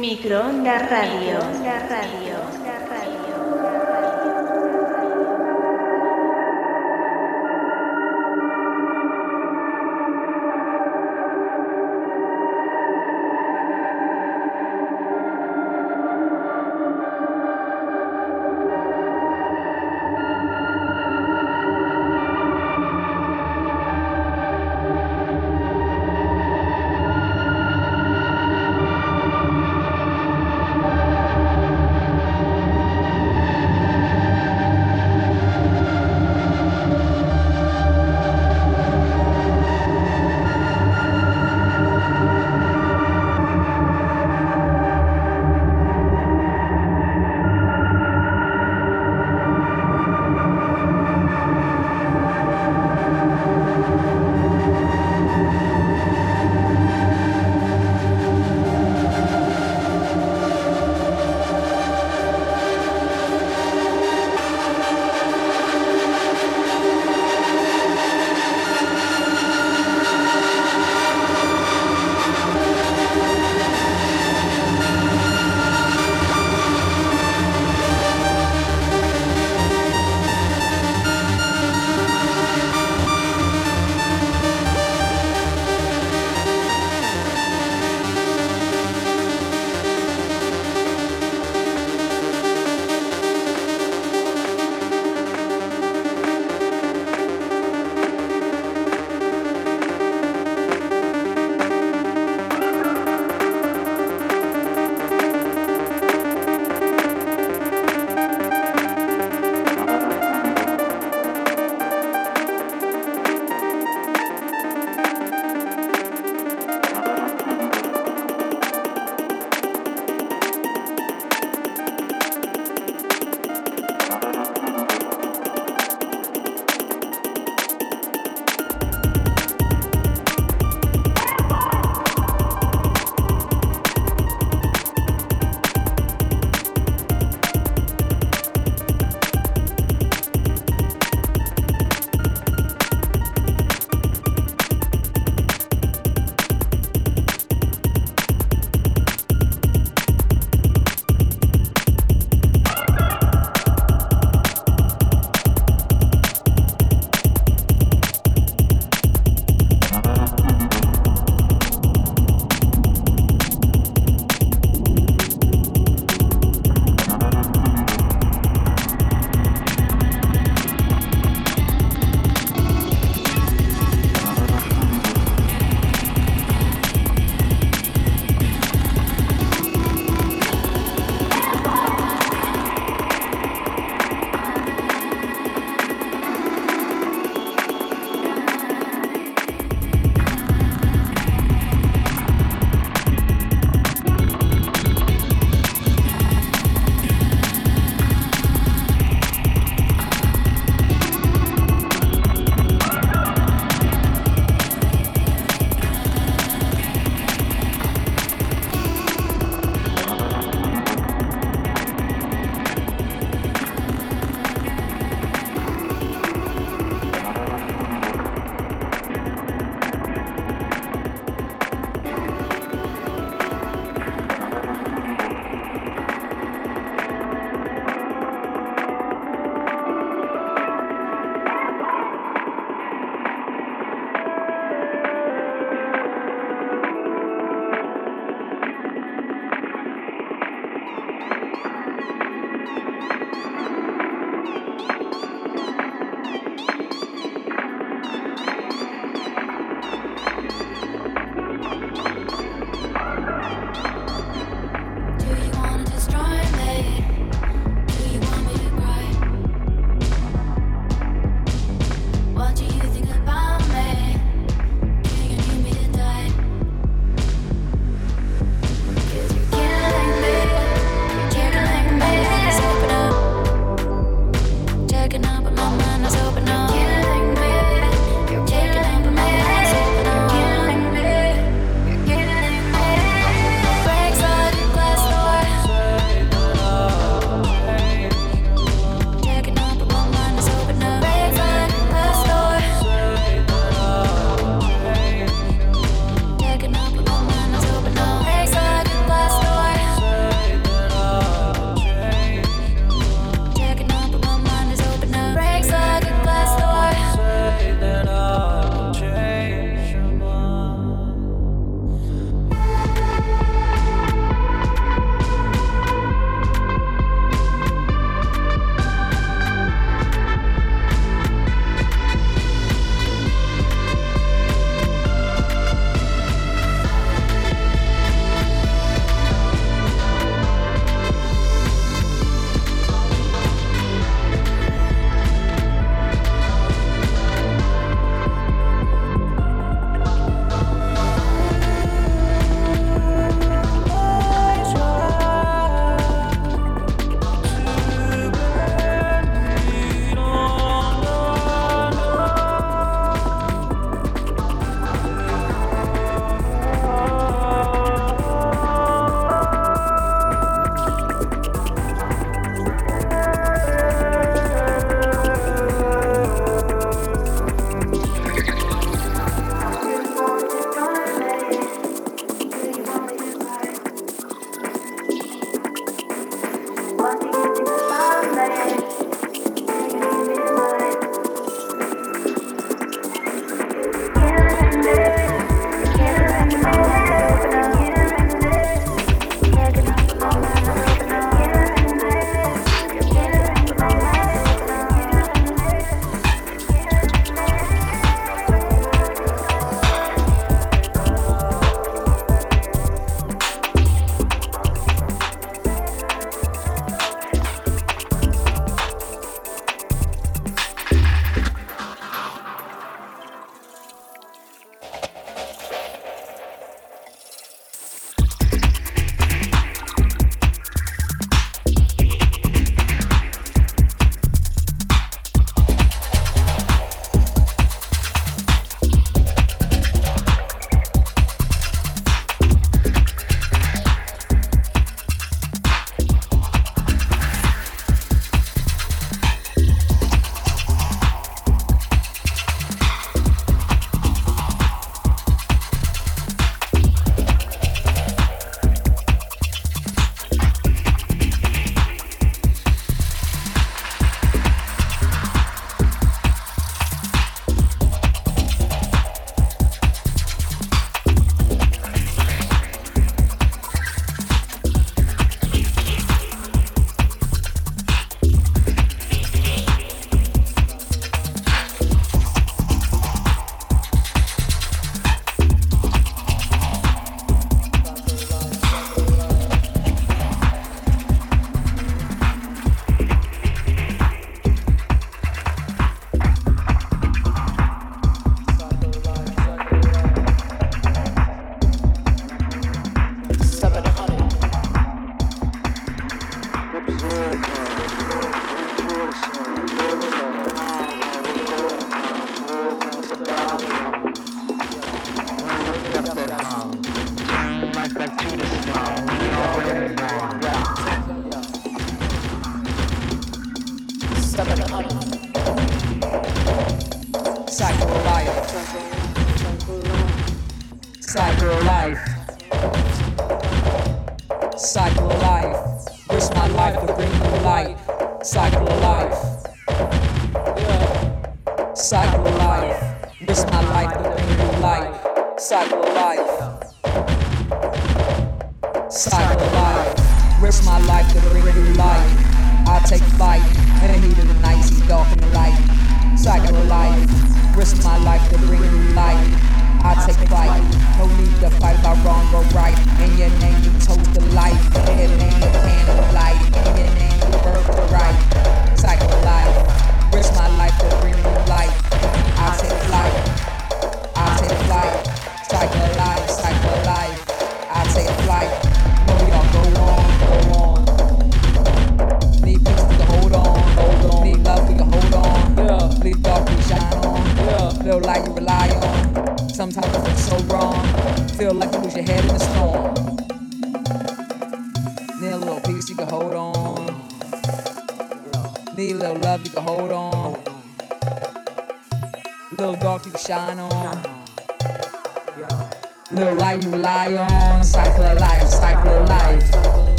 [0.00, 1.36] Microondas Radio.
[1.36, 2.59] Microondas Radio.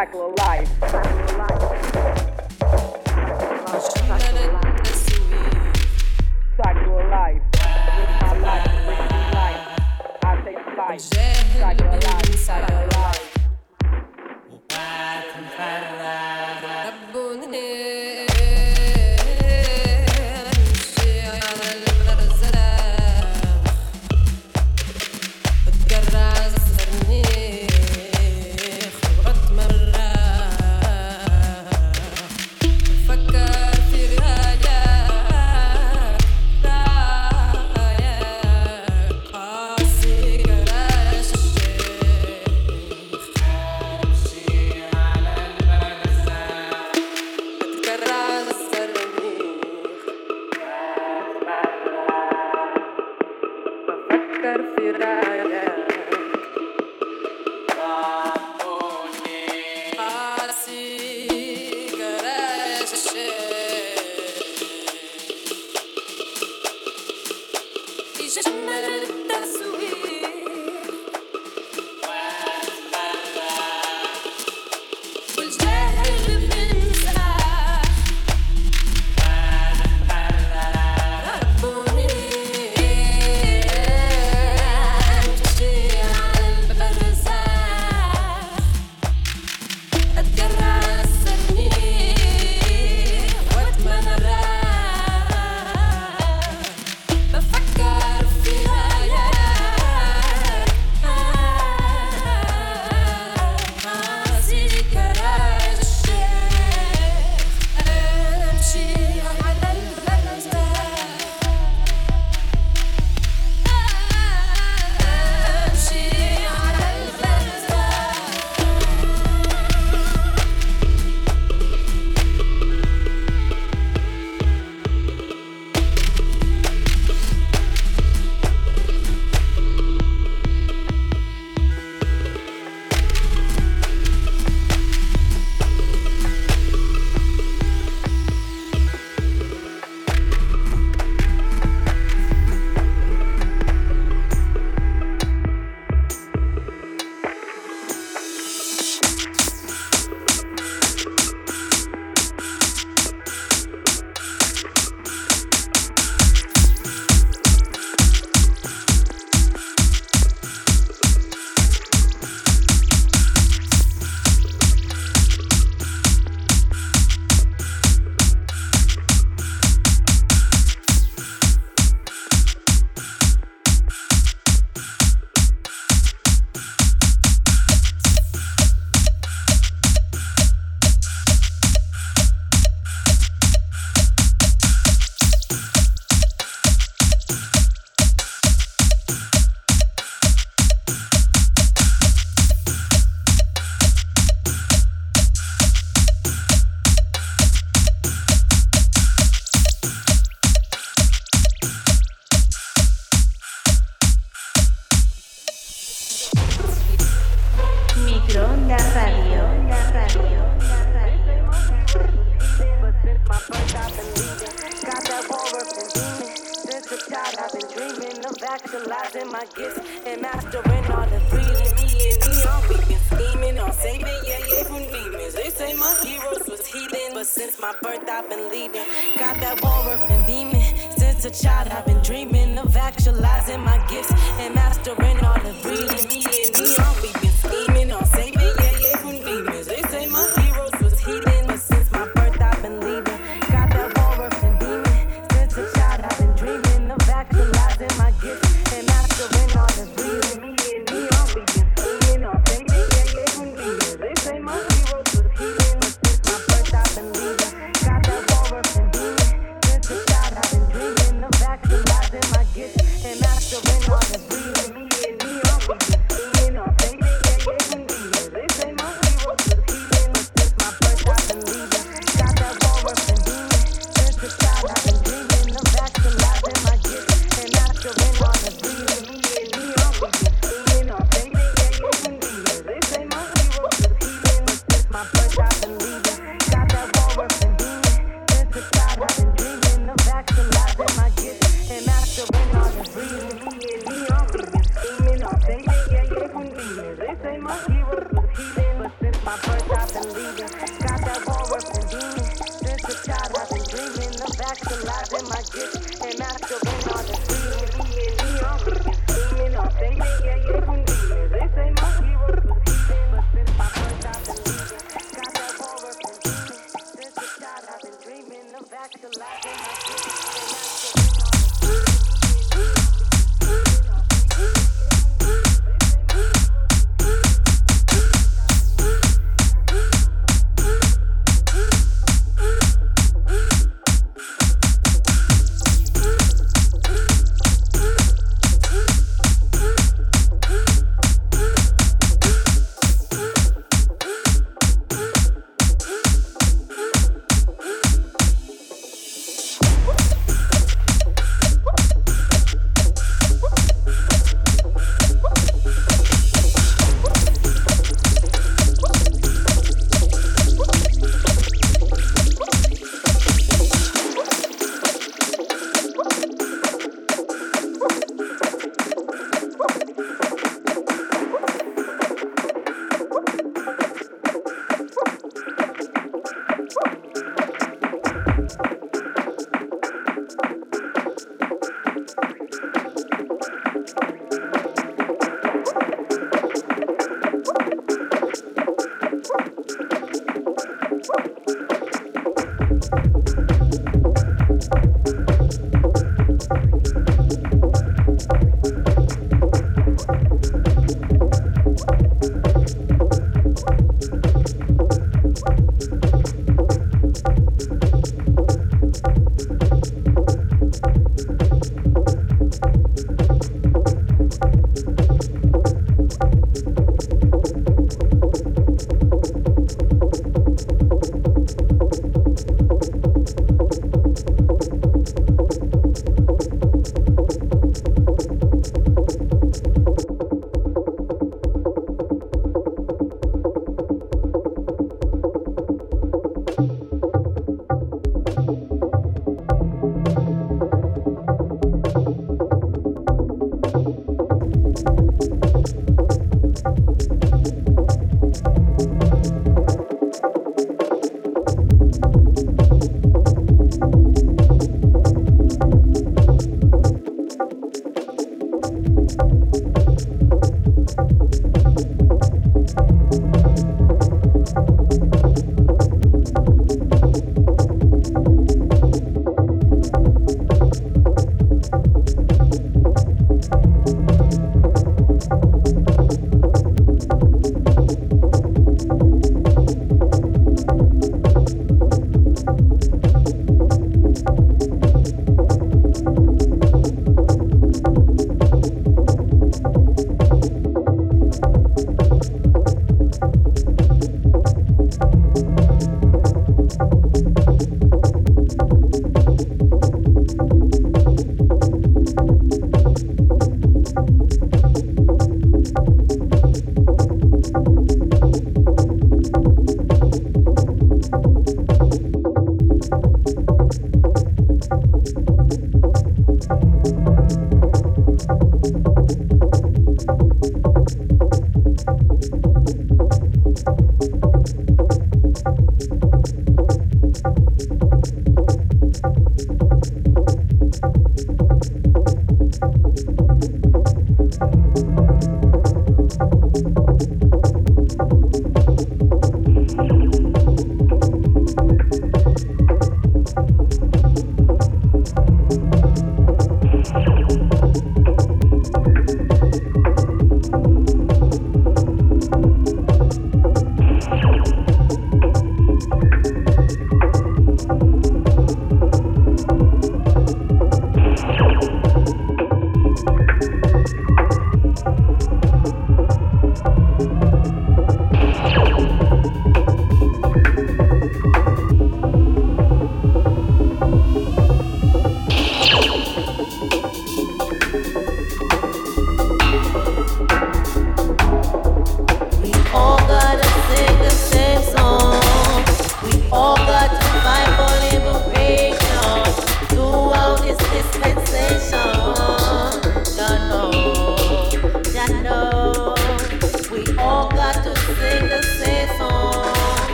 [0.00, 1.69] Cycle of life.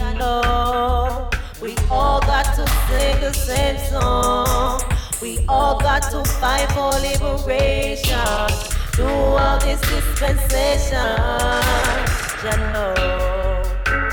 [0.00, 1.30] Ya know.
[1.60, 4.80] We all got to sing the same song.
[5.20, 8.48] We all got to fight for liberation
[8.96, 11.16] throughout this dispensation.
[12.44, 12.94] Ya know,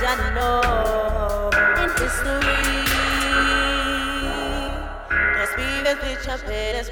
[0.03, 1.49] ya know.
[1.81, 2.83] In history,
[5.37, 6.89] the spirit which have paid us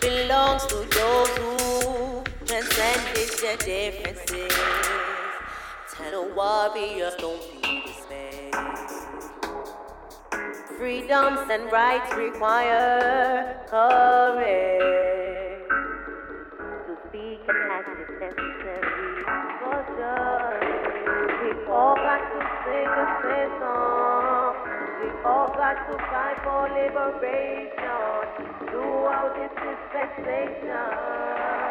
[0.00, 3.00] belongs to those who transcend
[3.40, 5.05] their differences.
[6.16, 8.56] The warriors don't be dismayed.
[10.78, 15.68] Freedoms and rights require courage
[16.86, 19.24] to speak and act is necessary
[19.60, 21.36] for justice.
[21.44, 24.56] We all got to sing the same song.
[25.02, 28.24] We all got to fight for liberation
[28.70, 31.65] throughout this dispensation.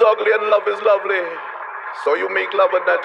[0.00, 1.20] Ugly and love is lovely.
[2.04, 3.04] So you make love at that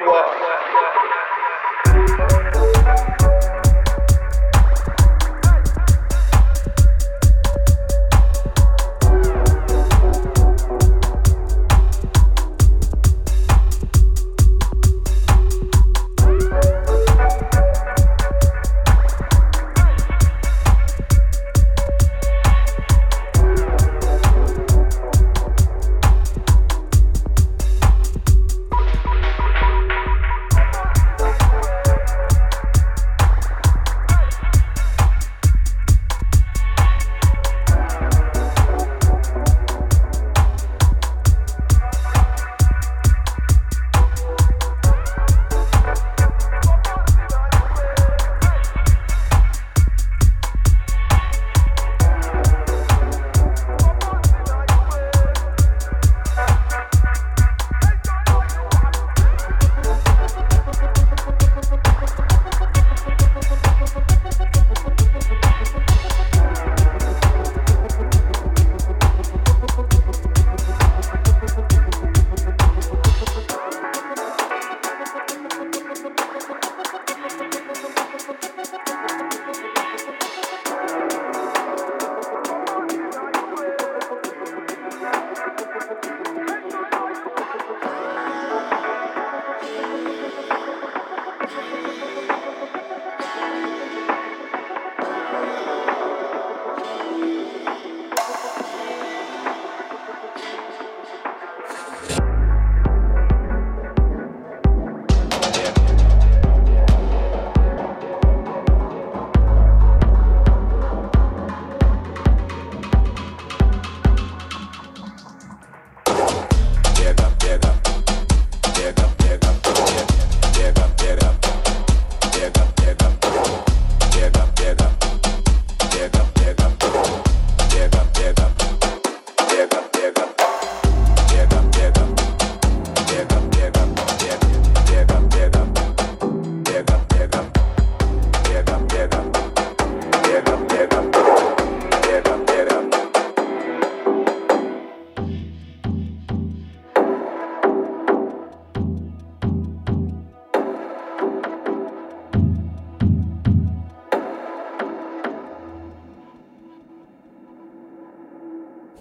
[3.28, 3.37] war.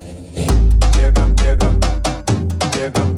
[0.07, 1.11] Yeah,
[1.43, 1.57] yeah,
[2.77, 3.16] yeah, yeah.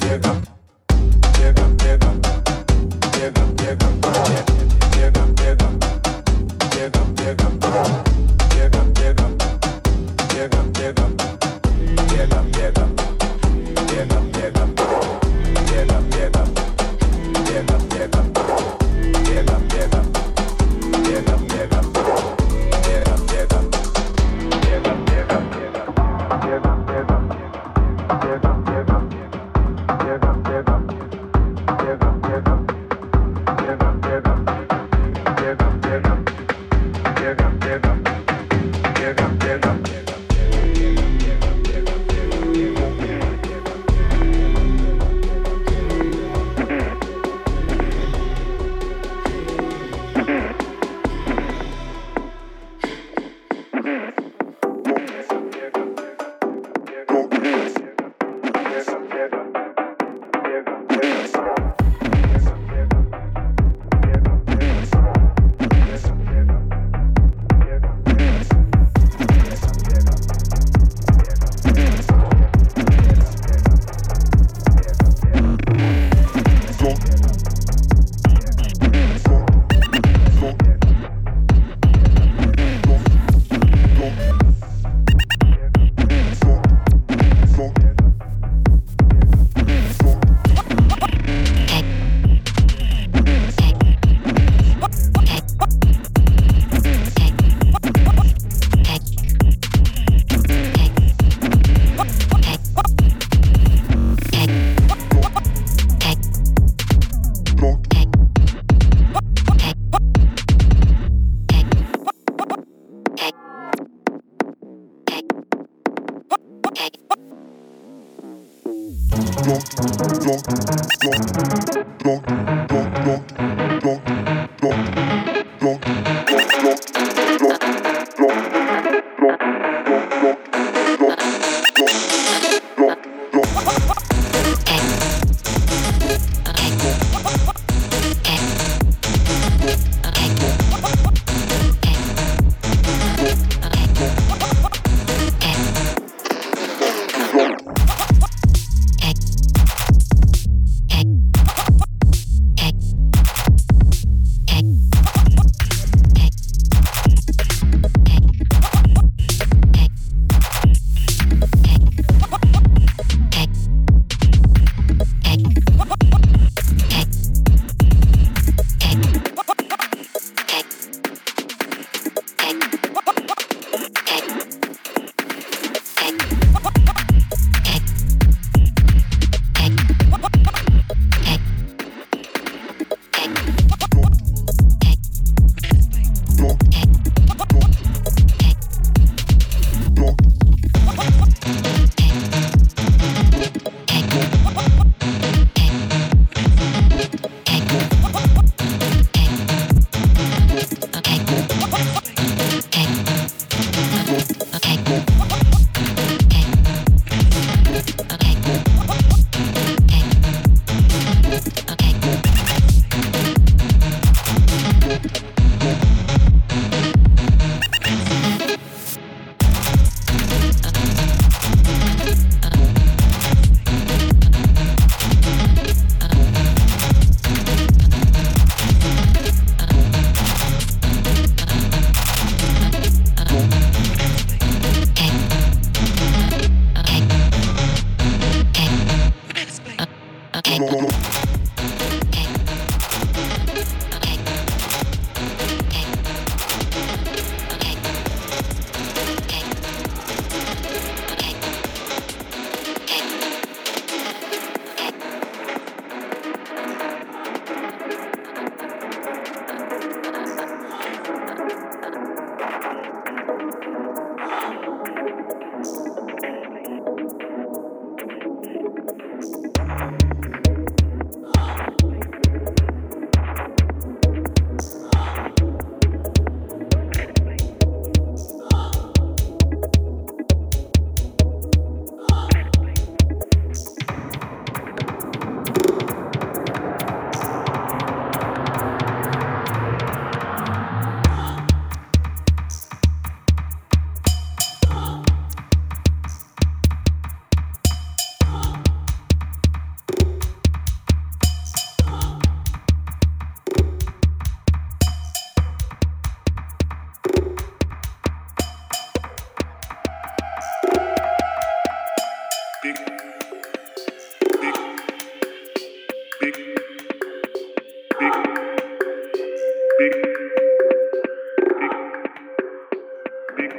[323.39, 323.51] big,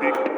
[0.00, 0.33] big.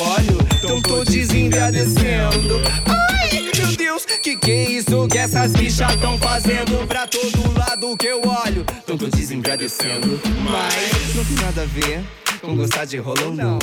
[0.00, 2.60] Olho, tão todos enviadecendo.
[2.86, 6.86] Ai meu Deus, que que é isso que essas bichas tão fazendo?
[6.86, 10.20] Pra todo lado que eu olho, tão todos enviadecendo.
[10.50, 12.04] Mas não tem nada a ver
[12.40, 13.58] com gostar de rolão, não.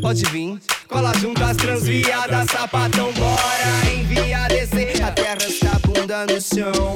[0.00, 0.58] Pode vir,
[0.88, 5.02] cola junto as transviadas, sapatão, bora envia descer.
[5.02, 6.94] A terra está bunda no chão.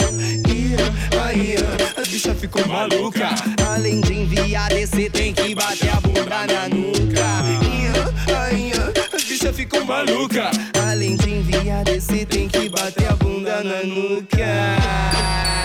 [1.25, 1.55] Aí,
[1.97, 3.29] a bicha ficou maluca.
[3.73, 7.27] Além de enviar descer, tem que bater a bunda na nuca.
[8.47, 10.51] Aí, a bicha ficou maluca.
[10.89, 15.60] Além de enviar descer, tem que bater a bunda na nuca.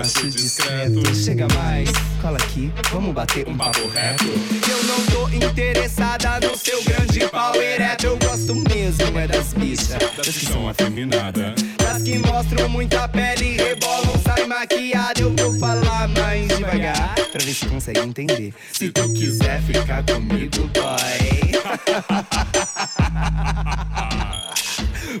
[0.00, 1.90] Macho discreto, chega mais,
[2.22, 4.24] cola aqui, vamos bater um papo reto.
[4.24, 9.98] Eu não tô interessada no seu grande pau ereto, eu gosto mesmo é das bichas,
[10.16, 11.54] Das que são afeminadas.
[11.76, 15.20] das que mostram muita pele rebolam, sai maquiada.
[15.20, 18.54] Eu vou falar mais devagar pra ver se consegue entender.
[18.72, 21.50] Se tu quiser ficar comigo, boy.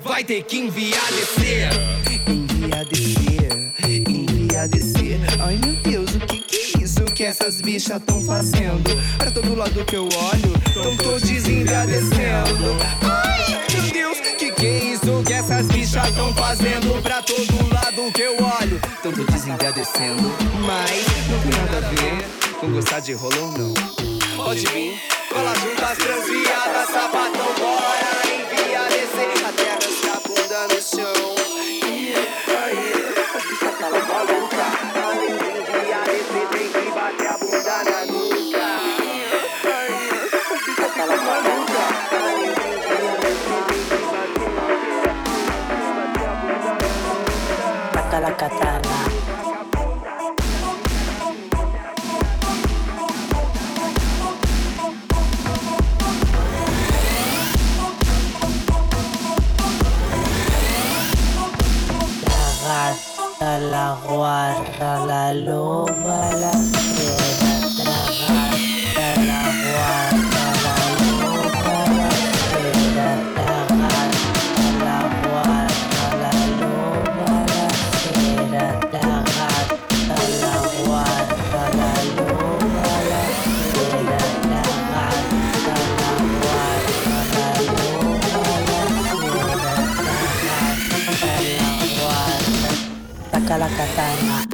[0.02, 1.68] Vai ter que enviar descer.
[2.26, 3.69] Enviar descer.
[4.60, 5.20] Enviar descer.
[5.40, 8.90] Ai meu Deus, o que que é isso que essas bichas tão fazendo?
[9.16, 12.76] Pra todo lado que eu olho, tão todos enviadecendo.
[13.02, 17.02] Ai meu Deus, que que é isso que essas bichas tão fazendo?
[17.02, 20.30] Pra todo lado que eu olho, tão todos enviadecendo.
[20.66, 23.74] Mas não tem nada a ver com gostar de rolão, não.
[24.36, 25.00] Pode vir,
[25.32, 29.46] cola junto as transviadas, sapatão, bora envia descer.
[29.46, 31.39] A terra está bunda no chão.
[48.20, 48.80] La katana.
[62.26, 66.99] La gata, la guarra, la loba, la
[93.60, 94.02] らかた
[94.46, 94.49] が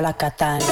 [0.00, 0.64] la katana,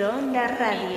[0.00, 0.89] Microondas Radio.